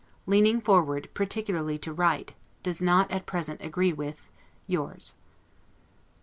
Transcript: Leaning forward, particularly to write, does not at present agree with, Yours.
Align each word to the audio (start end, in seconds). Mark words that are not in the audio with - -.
Leaning 0.25 0.59
forward, 0.59 1.09
particularly 1.13 1.77
to 1.77 1.93
write, 1.93 2.33
does 2.63 2.81
not 2.81 3.11
at 3.11 3.27
present 3.27 3.61
agree 3.61 3.93
with, 3.93 4.31
Yours. 4.65 5.13